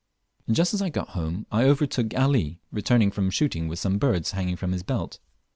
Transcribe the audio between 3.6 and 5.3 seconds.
with some birch hanging from his belt.